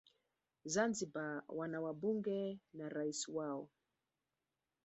zanzibar 0.73 1.43
wana 1.47 1.79
wabunge 1.81 2.59
na 2.73 2.89
rais 2.89 3.27
wao 3.27 3.69